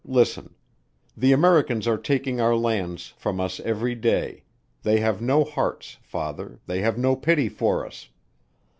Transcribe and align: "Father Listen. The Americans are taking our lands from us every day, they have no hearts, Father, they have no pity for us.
"Father 0.03 0.13
Listen. 0.13 0.55
The 1.15 1.31
Americans 1.31 1.87
are 1.87 1.95
taking 1.99 2.41
our 2.41 2.55
lands 2.55 3.13
from 3.19 3.39
us 3.39 3.59
every 3.59 3.93
day, 3.93 4.45
they 4.81 4.99
have 4.99 5.21
no 5.21 5.43
hearts, 5.43 5.97
Father, 6.01 6.59
they 6.65 6.81
have 6.81 6.97
no 6.97 7.15
pity 7.15 7.47
for 7.49 7.85
us. 7.85 8.09